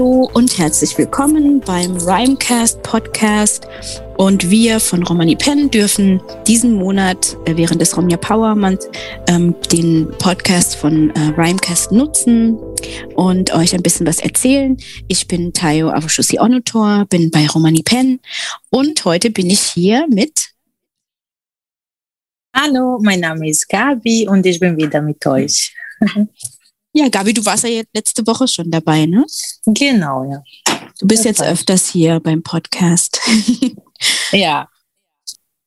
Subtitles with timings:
[0.00, 3.68] Hallo und herzlich willkommen beim Rhymecast Podcast.
[4.16, 8.88] Und wir von Romani Pen dürfen diesen Monat äh, während des Romnia Power Month
[9.28, 12.56] ähm, den Podcast von äh, Rhymecast nutzen
[13.14, 14.78] und euch ein bisschen was erzählen.
[15.08, 18.20] Ich bin Tayo Avushusi Onotor, bin bei Romani Pen
[18.70, 20.48] und heute bin ich hier mit
[22.56, 25.74] Hallo, mein Name ist Gabi und ich bin wieder mit euch.
[26.92, 29.24] Ja, Gabi, du warst ja jetzt letzte Woche schon dabei, ne?
[29.64, 30.42] Genau, ja.
[30.98, 33.20] Du bist jetzt öfters hier beim Podcast.
[34.32, 34.68] ja.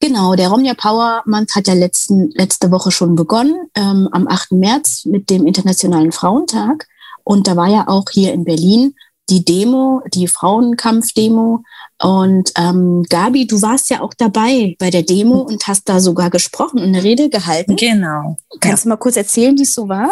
[0.02, 4.52] Genau, der Romja Power Month hat ja letzten, letzte Woche schon begonnen, ähm, am 8.
[4.52, 6.88] März mit dem Internationalen Frauentag.
[7.24, 8.96] Und da war ja auch hier in Berlin
[9.30, 11.64] die Demo, die Frauenkampfdemo.
[12.02, 16.30] Und ähm, Gabi, du warst ja auch dabei bei der Demo und hast da sogar
[16.30, 17.78] gesprochen und eine Rede gehalten.
[17.78, 18.36] Genau.
[18.60, 18.90] Kannst ja.
[18.90, 20.12] du mal kurz erzählen, wie es so war?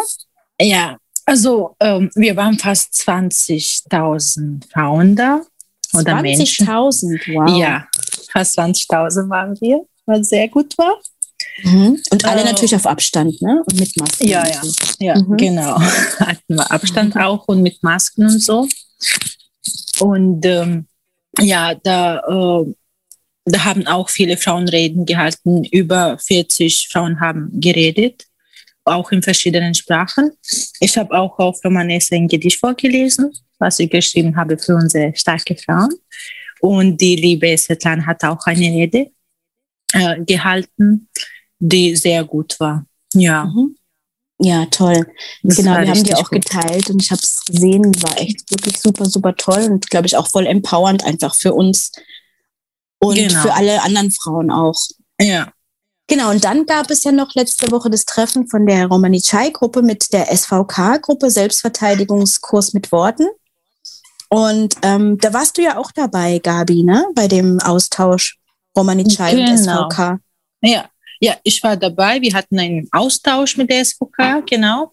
[0.58, 5.42] Ja, also ähm, wir waren fast 20.000 Frauen da
[5.92, 6.66] oder 20 Menschen.
[6.66, 7.58] 20.000, wow.
[7.58, 7.86] Ja,
[8.30, 10.98] fast 20.000 waren wir, was sehr gut war.
[11.62, 12.00] Mhm.
[12.10, 13.62] Und alle äh, natürlich auf Abstand, ne?
[13.66, 14.28] Und mit Masken.
[14.28, 14.72] Ja, ja, so.
[15.00, 15.36] ja, mhm.
[15.36, 15.80] genau.
[16.18, 17.20] Hatten wir Abstand mhm.
[17.20, 18.68] auch und mit Masken und so.
[20.00, 20.86] Und ähm,
[21.38, 22.74] ja, da, äh,
[23.44, 25.64] da haben auch viele Frauen Reden gehalten.
[25.64, 28.26] Über 40 Frauen haben geredet
[28.84, 30.32] auch in verschiedenen Sprachen.
[30.80, 35.56] Ich habe auch auf Romanese ein Gedicht vorgelesen, was ich geschrieben habe für unsere starke
[35.56, 35.94] Frauen.
[36.60, 39.10] Und die liebe Svetlana hat auch eine Rede
[39.92, 41.08] äh, gehalten,
[41.58, 42.86] die sehr gut war.
[43.14, 43.44] Ja.
[43.44, 43.76] Mhm.
[44.44, 45.06] Ja, toll.
[45.42, 46.42] Das genau, wir haben die auch gut.
[46.42, 50.16] geteilt und ich habe es gesehen, war echt wirklich super, super toll und glaube ich
[50.16, 51.92] auch voll empowernd einfach für uns
[52.98, 53.40] und genau.
[53.40, 54.80] für alle anderen Frauen auch.
[55.20, 55.52] Ja.
[56.08, 60.12] Genau, und dann gab es ja noch letzte Woche das Treffen von der Romanichai-Gruppe mit
[60.12, 63.28] der SVK-Gruppe, Selbstverteidigungskurs mit Worten.
[64.28, 67.04] Und ähm, da warst du ja auch dabei, Gabi, ne?
[67.14, 68.38] Bei dem Austausch
[68.76, 69.84] Romanichai genau.
[69.84, 70.18] und SVK.
[70.62, 70.88] Ja,
[71.20, 72.20] ja, ich war dabei.
[72.20, 74.92] Wir hatten einen Austausch mit der SVK, genau.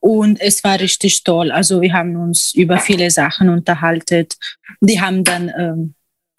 [0.00, 1.52] Und es war richtig toll.
[1.52, 4.26] Also wir haben uns über viele Sachen unterhalten.
[4.80, 5.94] Die haben dann ähm,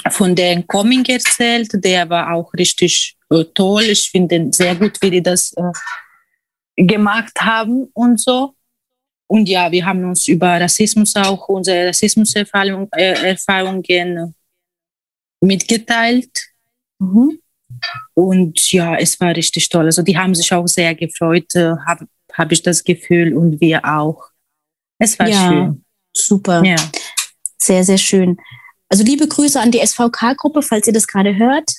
[0.09, 1.69] von den Coming erzählt.
[1.73, 3.83] Der war auch richtig toll.
[3.83, 5.71] Ich finde sehr gut, wie die das äh,
[6.83, 8.55] gemacht haben und so.
[9.27, 14.27] Und ja, wir haben uns über Rassismus auch, unsere Rassismuserfahrungen äh,
[15.41, 16.31] mitgeteilt.
[16.97, 17.39] Mhm.
[18.15, 19.85] Und ja, es war richtig toll.
[19.85, 23.85] Also die haben sich auch sehr gefreut, äh, habe hab ich das Gefühl, und wir
[23.85, 24.29] auch.
[24.97, 25.85] Es war ja, schön.
[26.13, 26.63] Super.
[26.65, 26.77] Ja.
[27.57, 28.37] Sehr, sehr schön.
[28.89, 31.71] Also liebe Grüße an die SVK-Gruppe, falls ihr das gerade hört.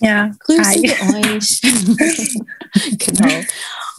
[0.00, 1.60] Ja, grüßen euch.
[2.98, 3.34] genau.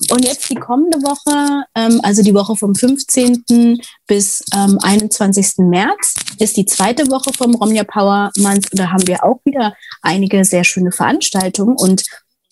[0.10, 3.80] Und jetzt die kommende Woche, ähm, also die Woche vom 15.
[4.08, 5.58] bis ähm, 21.
[5.60, 8.68] März, ist die zweite Woche vom Romja Power Month.
[8.72, 11.76] Da haben wir auch wieder einige sehr schöne Veranstaltungen.
[11.78, 12.04] Und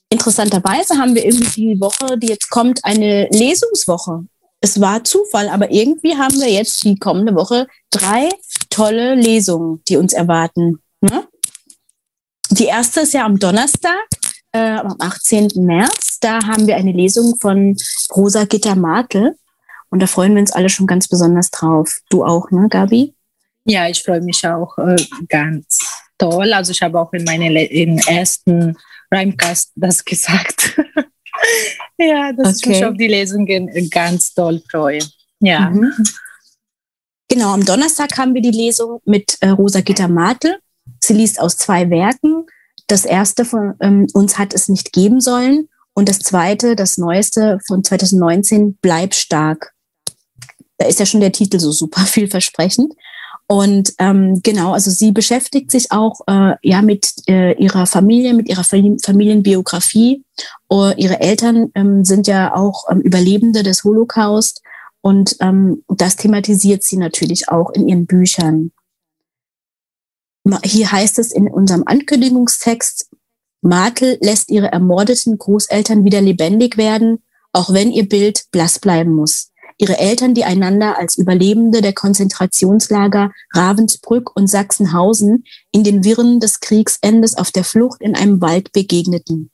[0.09, 4.25] interessanterweise haben wir irgendwie die Woche, die jetzt kommt, eine Lesungswoche.
[4.61, 8.29] Es war Zufall, aber irgendwie haben wir jetzt die kommende Woche drei
[8.69, 10.79] tolle Lesungen, die uns erwarten.
[11.01, 11.27] Ne?
[12.59, 14.05] Die erste ist ja am Donnerstag,
[14.51, 15.49] äh, am 18.
[15.65, 16.19] März.
[16.19, 17.77] Da haben wir eine Lesung von
[18.13, 19.37] Rosa Gitter Martel.
[19.89, 21.99] Und da freuen wir uns alle schon ganz besonders drauf.
[22.09, 23.15] Du auch, ne, Gabi?
[23.63, 24.97] Ja, ich freue mich auch äh,
[25.29, 26.51] ganz toll.
[26.51, 28.75] Also ich habe auch in meinem ersten
[29.09, 30.77] Rhymecast das gesagt.
[31.97, 32.57] ja, dass okay.
[32.57, 34.99] ich mich auf die Lesungen ganz toll freue.
[35.39, 35.69] Ja.
[35.69, 35.93] Mhm.
[37.29, 40.57] Genau, am Donnerstag haben wir die Lesung mit äh, Rosa Gitter Martel.
[41.09, 42.45] Sie liest aus zwei Werken.
[42.85, 47.57] Das erste von ähm, uns hat es nicht geben sollen und das zweite, das neueste
[47.67, 49.73] von 2019, Bleib stark.
[50.77, 52.93] Da ist ja schon der Titel so super vielversprechend.
[53.47, 58.47] Und ähm, genau, also sie beschäftigt sich auch äh, ja mit äh, ihrer Familie, mit
[58.47, 60.23] ihrer Familienbiografie.
[60.71, 64.61] Uh, ihre Eltern ähm, sind ja auch ähm, Überlebende des Holocaust
[65.01, 68.71] und ähm, das thematisiert sie natürlich auch in ihren Büchern.
[70.63, 73.09] Hier heißt es in unserem Ankündigungstext,
[73.61, 79.51] Martel lässt ihre ermordeten Großeltern wieder lebendig werden, auch wenn ihr Bild blass bleiben muss.
[79.77, 86.59] Ihre Eltern, die einander als Überlebende der Konzentrationslager Ravensbrück und Sachsenhausen in den Wirren des
[86.59, 89.51] Kriegsendes auf der Flucht in einem Wald begegneten.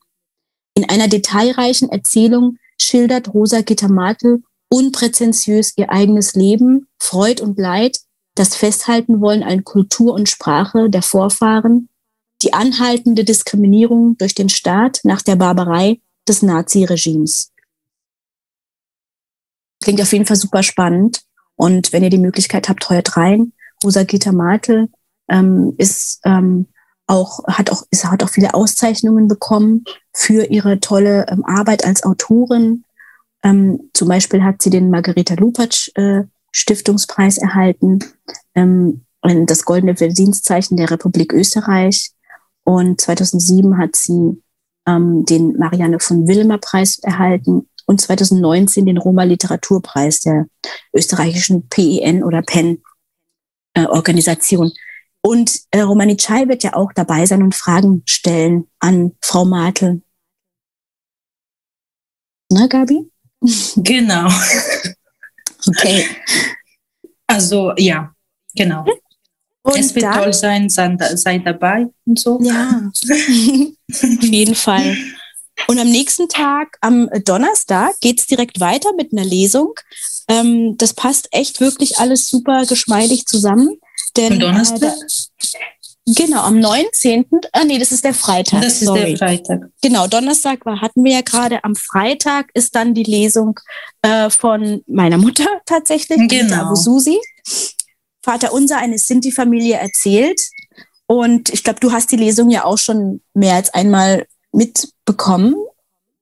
[0.74, 8.00] In einer detailreichen Erzählung schildert Rosa Gitter Martel unpräzentiös ihr eigenes Leben, Freud und Leid,
[8.36, 11.90] das Festhalten wollen an Kultur und Sprache der Vorfahren,
[12.42, 17.52] die anhaltende Diskriminierung durch den Staat nach der Barbarei des Naziregimes.
[19.82, 21.22] Klingt auf jeden Fall super spannend.
[21.56, 23.54] Und wenn ihr die Möglichkeit habt, heuert rein.
[23.84, 24.90] Rosa Gita Martel
[25.30, 26.68] ähm, ist ähm,
[27.08, 32.04] auch hat auch ist, hat auch viele Auszeichnungen bekommen für ihre tolle ähm, Arbeit als
[32.04, 32.84] Autorin.
[33.44, 36.24] Ähm, zum Beispiel hat sie den Margareta Lupatsch äh,
[36.56, 38.00] Stiftungspreis erhalten,
[38.56, 42.12] ähm, das Goldene Verdienstzeichen der Republik Österreich.
[42.63, 44.42] Und 2007 hat sie
[44.88, 50.48] ähm, den Marianne von Willemer Preis erhalten und 2019 den Roma Literaturpreis der
[50.94, 52.81] österreichischen PEN oder PEN
[53.74, 54.72] äh, Organisation.
[55.22, 60.01] Und äh, Romani Chai wird ja auch dabei sein und Fragen stellen an Frau Martel.
[62.50, 63.12] Ne, Gabi?
[63.75, 64.30] Genau.
[65.67, 66.06] Okay.
[67.27, 68.13] Also ja,
[68.56, 68.85] genau.
[69.63, 72.39] Und es wird dann, toll sein, sei, dabei und so.
[72.41, 72.91] Ja,
[73.91, 74.95] auf jeden Fall.
[75.67, 79.73] Und am nächsten Tag, am Donnerstag, geht es direkt weiter mit einer Lesung.
[80.27, 83.79] Ähm, das passt echt wirklich alles super geschmeidig zusammen.
[84.17, 84.94] Denn, am Donnerstag?
[84.94, 85.47] Äh,
[86.06, 87.25] genau, am 19.
[87.52, 88.62] Ah, nee, das ist der Freitag.
[88.62, 89.16] Das ist sorry.
[89.16, 89.69] der Freitag.
[89.81, 91.63] Genau, Donnerstag war, hatten wir ja gerade.
[91.63, 93.60] Am Freitag ist dann die Lesung
[94.02, 96.75] äh, von meiner Mutter tatsächlich, genau.
[96.75, 97.19] Susi.
[98.24, 100.42] Vater Unser, eine Sinti-Familie erzählt.
[101.07, 105.56] Und ich glaube, du hast die Lesung ja auch schon mehr als einmal mitbekommen.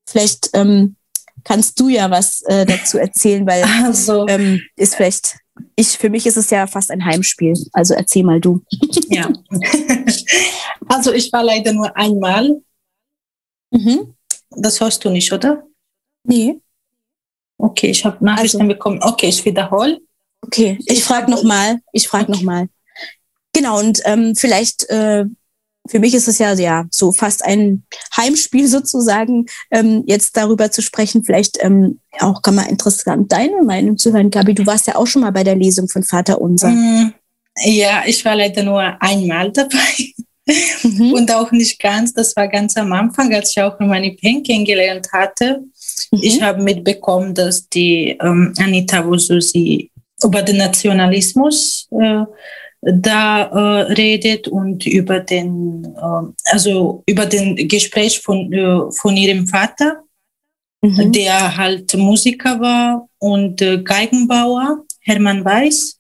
[0.06, 0.98] Vielleicht ähm,
[1.44, 4.28] kannst du ja was äh, dazu erzählen, weil also.
[4.28, 5.38] ähm, ist vielleicht,
[5.76, 7.54] ich, für mich ist es ja fast ein Heimspiel.
[7.74, 8.64] Also erzähl mal du.
[9.10, 9.32] Ja.
[10.88, 12.62] also ich war leider nur einmal.
[13.72, 14.16] Mhm.
[14.52, 15.64] Das hörst du nicht, oder?
[16.24, 16.60] Nee.
[17.58, 18.74] Okay, ich habe Nachrichten also.
[18.74, 19.00] bekommen.
[19.02, 20.00] Okay, ich wiederhole.
[20.42, 21.80] Okay, ich frage nochmal.
[21.92, 22.32] Ich frage okay.
[22.34, 22.70] nochmal.
[23.54, 25.26] Genau, und ähm, vielleicht äh,
[25.90, 27.84] für mich ist es ja, ja so fast ein
[28.16, 31.24] Heimspiel sozusagen, ähm, jetzt darüber zu sprechen.
[31.24, 34.32] Vielleicht ähm, auch kann man interessant deine Meinung zu hören.
[34.32, 36.70] Gabi, du warst ja auch schon mal bei der Lesung von Vater Unser.
[36.70, 37.14] Mm,
[37.66, 40.14] ja, ich war leider nur einmal dabei.
[40.84, 41.14] Mhm.
[41.14, 45.08] Und auch nicht ganz, das war ganz am Anfang, als ich auch meine Pen kennengelernt
[45.14, 45.62] hatte.
[46.12, 46.20] Mhm.
[46.22, 49.90] Ich habe mitbekommen, dass die ähm, Anita Wususi
[50.22, 52.24] über den Nationalismus äh,
[52.86, 59.48] da äh, redet und über den, äh, also über den Gespräch von, äh, von ihrem
[59.48, 60.04] Vater,
[60.82, 61.12] mhm.
[61.12, 66.00] der halt Musiker war und äh, Geigenbauer, Hermann Weiß.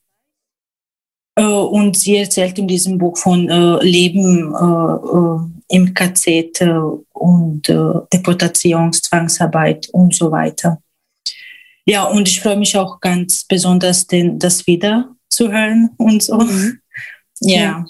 [1.35, 4.53] Äh, und sie erzählt in diesem Buch von äh, Leben
[5.69, 6.61] im KZ
[7.13, 10.79] und Deportationszwangsarbeit und so weiter.
[11.85, 16.37] Ja, und ich freue mich auch ganz besonders, den, das wieder zu hören und so.
[16.37, 16.79] Mhm.
[17.41, 17.61] Ja.
[17.61, 17.85] ja.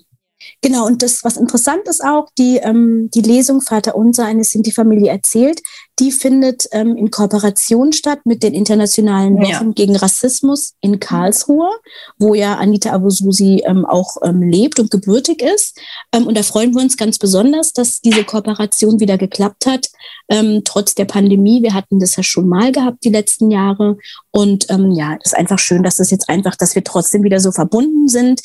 [0.63, 5.11] Genau, und das, was interessant ist auch, die, ähm, die Lesung Vater Unser, eine Sinti-Familie
[5.11, 5.61] erzählt,
[5.99, 9.71] die findet ähm, in Kooperation statt mit den internationalen Wochen ja.
[9.75, 11.69] gegen Rassismus in Karlsruhe,
[12.17, 15.77] wo ja Anita Abususi ähm, auch ähm, lebt und gebürtig ist.
[16.13, 19.89] Ähm, und da freuen wir uns ganz besonders, dass diese Kooperation wieder geklappt hat,
[20.29, 21.61] ähm, trotz der Pandemie.
[21.61, 23.97] Wir hatten das ja schon mal gehabt die letzten Jahre.
[24.31, 27.41] Und ähm, ja, es ist einfach schön, dass das jetzt einfach, dass wir trotzdem wieder
[27.41, 28.39] so verbunden sind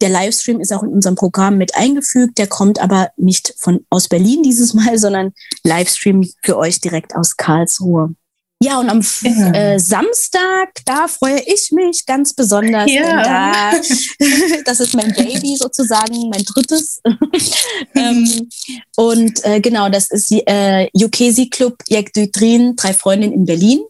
[0.00, 2.38] der Livestream ist auch in unserem Programm mit eingefügt.
[2.38, 5.32] Der kommt aber nicht von aus Berlin dieses Mal, sondern
[5.64, 8.14] Livestream für euch direkt aus Karlsruhe.
[8.62, 9.52] Ja, und am ja.
[9.52, 12.90] Äh, Samstag, da freue ich mich ganz besonders.
[12.92, 13.22] Ja.
[13.22, 13.72] Da,
[14.66, 17.00] das ist mein Baby sozusagen, mein drittes.
[17.94, 18.48] ähm,
[18.96, 23.80] und äh, genau, das ist äh, Yukesi Club Jekdütrin, drei Freundinnen in Berlin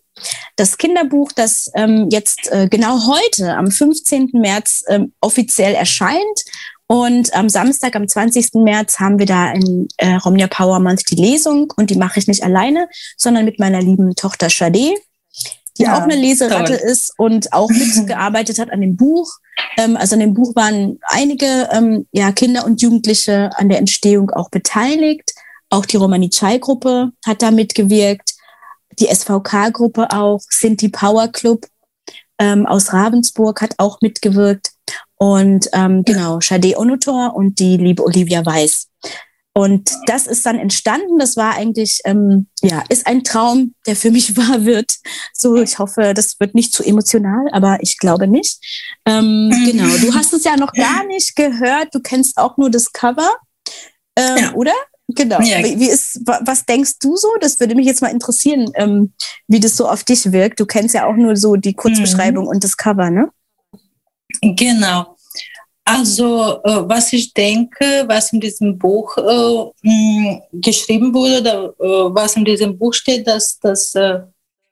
[0.57, 4.31] das Kinderbuch, das ähm, jetzt äh, genau heute, am 15.
[4.33, 6.45] März, ähm, offiziell erscheint.
[6.87, 8.55] Und am Samstag, am 20.
[8.55, 11.73] März, haben wir da in äh, Romnia Power Month die Lesung.
[11.77, 14.97] Und die mache ich nicht alleine, sondern mit meiner lieben Tochter Shade,
[15.79, 16.91] die ja, auch eine Leseratte toll.
[16.91, 19.31] ist und auch mitgearbeitet hat an dem Buch.
[19.77, 24.31] Ähm, also an dem Buch waren einige ähm, ja, Kinder und Jugendliche an der Entstehung
[24.31, 25.33] auch beteiligt.
[25.69, 28.35] Auch die Romani Chai Gruppe hat da mitgewirkt
[29.01, 31.67] die SVK-Gruppe auch, Sinti Power Club
[32.39, 34.71] ähm, aus Ravensburg hat auch mitgewirkt.
[35.17, 38.89] Und ähm, genau, Shade Onutor und die liebe Olivia Weiß.
[39.53, 41.19] Und das ist dann entstanden.
[41.19, 44.95] Das war eigentlich, ähm, ja, ist ein Traum, der für mich wahr wird.
[45.35, 48.59] So, ich hoffe, das wird nicht zu emotional, aber ich glaube nicht.
[49.05, 51.95] Ähm, genau, du hast es ja noch gar nicht gehört.
[51.95, 53.31] Du kennst auch nur das Cover,
[54.17, 54.53] ähm, ja.
[54.55, 54.75] oder?
[55.15, 55.41] Genau.
[55.41, 55.63] Ja.
[55.63, 57.29] Wie ist, was denkst du so?
[57.41, 59.13] Das würde mich jetzt mal interessieren, ähm,
[59.49, 60.61] wie das so auf dich wirkt.
[60.61, 62.51] Du kennst ja auch nur so die Kurzbeschreibung mhm.
[62.51, 63.31] und das Cover, ne?
[64.43, 65.17] Genau.
[65.85, 72.15] Also, äh, was ich denke, was in diesem Buch äh, mh, geschrieben wurde, oder, äh,
[72.15, 74.21] was in diesem Buch steht, dass das äh,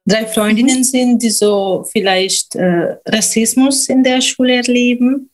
[0.07, 0.85] drei Freundinnen mhm.
[0.85, 5.31] sind, die so vielleicht äh, Rassismus in der Schule erleben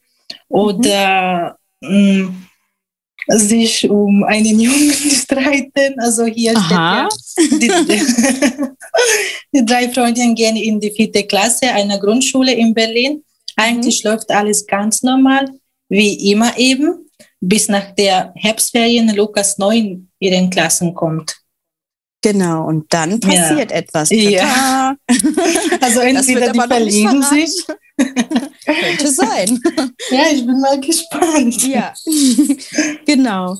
[0.49, 2.33] oder mh,
[3.29, 5.99] sich um einen Jungen streiten.
[5.99, 7.09] Also hier Aha.
[7.11, 8.03] steht ja, die,
[9.61, 13.23] die, drei Freundinnen gehen in die vierte Klasse einer Grundschule in Berlin.
[13.57, 14.11] Eigentlich mhm.
[14.11, 15.49] läuft alles ganz normal,
[15.89, 17.09] wie immer eben,
[17.41, 21.37] bis nach der Herbstferien Lukas 9 in ihren Klassen kommt.
[22.23, 23.77] Genau, und dann passiert ja.
[23.77, 24.09] etwas.
[24.11, 24.97] Ja.
[25.81, 27.63] Also entweder die verlieben sich.
[28.65, 29.61] Könnte sein.
[30.11, 31.67] Ja, ich bin mal gespannt.
[31.67, 31.93] Ja,
[33.07, 33.57] genau.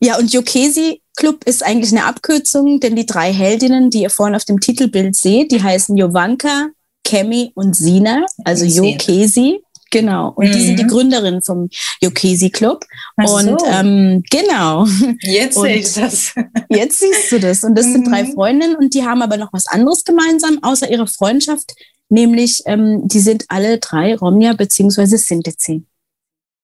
[0.00, 4.34] Ja, und Jokesi Club ist eigentlich eine Abkürzung, denn die drei Heldinnen, die ihr vorhin
[4.34, 6.68] auf dem Titelbild seht, die heißen Jovanka,
[7.04, 9.60] Kemi und Sina, also Jokesi.
[9.92, 10.32] Genau.
[10.34, 10.52] Und mhm.
[10.52, 10.88] die sind die mhm.
[10.88, 11.68] Gründerin vom
[12.00, 12.84] Yokesi Club.
[13.18, 13.66] Ach und so.
[13.66, 14.86] ähm, genau.
[15.20, 16.34] Jetzt sehe ich das.
[16.70, 17.62] Jetzt siehst du das.
[17.62, 17.92] Und das mhm.
[17.92, 18.32] sind drei mhm.
[18.32, 21.74] Freundinnen und die haben aber noch was anderes gemeinsam, außer ihrer Freundschaft.
[22.12, 25.16] Nämlich, ähm, die sind alle drei Romnia bzw.
[25.16, 25.84] Sintizi.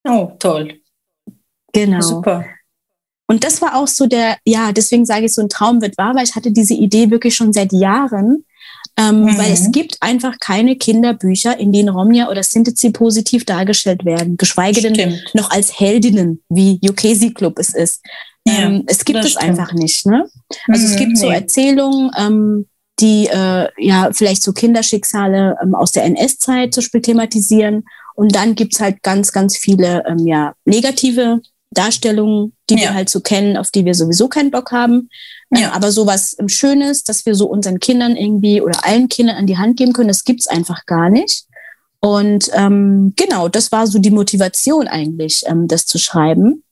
[0.06, 0.80] Oh, toll.
[1.72, 2.00] Genau.
[2.00, 2.44] Super.
[3.26, 6.14] Und das war auch so der, ja, deswegen sage ich, so ein Traum wird wahr,
[6.14, 8.44] weil ich hatte diese Idee wirklich schon seit Jahren
[8.98, 9.38] ähm, mhm.
[9.38, 14.82] Weil es gibt einfach keine Kinderbücher, in denen Romnia oder Sintizi positiv dargestellt werden, geschweige
[14.82, 15.34] denn stimmt.
[15.34, 18.04] noch als Heldinnen, wie Yukesi Club es ist.
[18.44, 19.44] Ja, ähm, es gibt es stimmt.
[19.44, 20.04] einfach nicht.
[20.04, 20.28] Ne?
[20.66, 22.66] Also mhm, es gibt so Erzählungen, ähm,
[23.00, 27.84] die äh, ja vielleicht so Kinderschicksale ähm, aus der NS-Zeit zum Beispiel thematisieren.
[28.14, 31.40] Und dann gibt's halt ganz, ganz viele ähm, ja, negative
[31.70, 32.80] Darstellungen, die ja.
[32.80, 35.08] wir halt so kennen, auf die wir sowieso keinen Bock haben.
[35.50, 35.68] Ja.
[35.68, 39.58] Ähm, aber sowas Schönes, dass wir so unseren Kindern irgendwie oder allen Kindern an die
[39.58, 41.44] Hand geben können, das gibt's einfach gar nicht.
[42.00, 46.62] Und ähm, genau, das war so die Motivation eigentlich, ähm, das zu schreiben.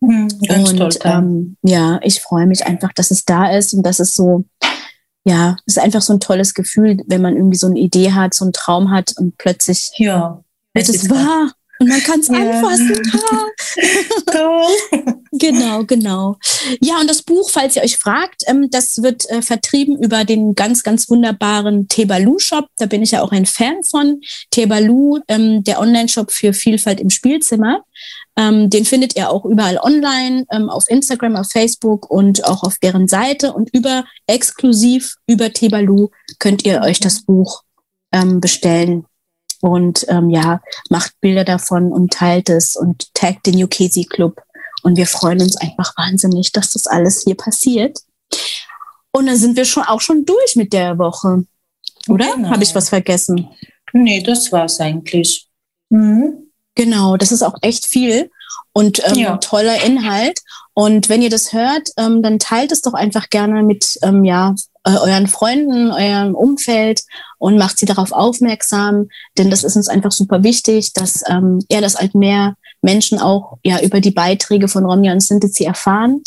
[0.00, 3.98] Mhm, und toll, ähm, ja, ich freue mich einfach, dass es da ist und dass
[3.98, 4.44] es so,
[5.26, 8.32] ja, es ist einfach so ein tolles Gefühl, wenn man irgendwie so eine Idee hat,
[8.32, 10.40] so einen Traum hat und plötzlich ja,
[10.72, 11.52] wird es wahr.
[11.78, 12.36] Und man kann es ja.
[12.36, 13.02] anfassen.
[14.26, 15.14] Toll.
[15.32, 16.36] genau, genau.
[16.80, 20.54] Ja, und das Buch, falls ihr euch fragt, ähm, das wird äh, vertrieben über den
[20.54, 22.66] ganz, ganz wunderbaren Tebalu-Shop.
[22.78, 24.20] Da bin ich ja auch ein Fan von.
[24.50, 27.82] Tebalu, ähm, der Online-Shop für Vielfalt im Spielzimmer.
[28.38, 32.76] Ähm, den findet ihr auch überall online, ähm, auf Instagram, auf Facebook und auch auf
[32.82, 33.52] deren Seite.
[33.52, 37.62] Und über exklusiv über Tebalu könnt ihr euch das Buch
[38.12, 39.06] ähm, bestellen
[39.60, 44.40] und ähm, ja, macht Bilder davon und teilt es und taggt den Yukesi Club.
[44.82, 47.98] Und wir freuen uns einfach wahnsinnig, dass das alles hier passiert.
[49.12, 51.44] Und dann sind wir schon auch schon durch mit der Woche.
[52.08, 52.34] Oder?
[52.34, 52.50] Genau.
[52.50, 53.48] Habe ich was vergessen?
[53.92, 55.48] Nee, das war's eigentlich.
[55.88, 56.45] Mhm.
[56.76, 58.30] Genau, das ist auch echt viel
[58.72, 59.36] und ähm, ja.
[59.38, 60.40] toller Inhalt.
[60.74, 64.54] Und wenn ihr das hört, ähm, dann teilt es doch einfach gerne mit ähm, ja,
[64.84, 67.02] euren Freunden, eurem Umfeld
[67.38, 71.80] und macht sie darauf aufmerksam, denn das ist uns einfach super wichtig, dass ähm, ja,
[71.80, 76.22] dass halt mehr Menschen auch ja über die Beiträge von Romja und Sintizi erfahren.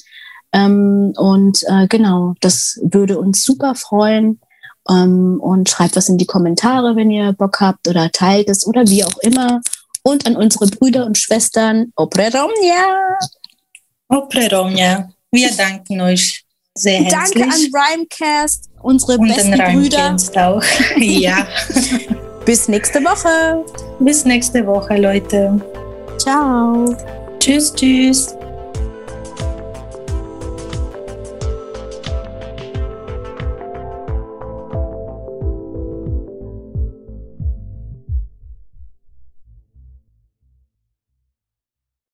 [0.51, 4.39] Ähm, und äh, genau, das würde uns super freuen.
[4.89, 8.87] Ähm, und schreibt was in die Kommentare, wenn ihr Bock habt oder teilt es oder
[8.87, 9.61] wie auch immer.
[10.09, 13.15] Und an unsere Brüder und Schwestern, Opre Romja!
[14.07, 17.45] Opre Romja, wir danken euch sehr herzlich.
[17.45, 20.17] Danke an Rhymecast, unsere Und besten Brüder.
[20.35, 20.63] auch.
[20.97, 21.47] ja.
[22.45, 23.63] Bis nächste Woche.
[23.99, 25.61] Bis nächste Woche, Leute.
[26.17, 26.95] Ciao.
[27.39, 28.38] Tschüss, tschüss.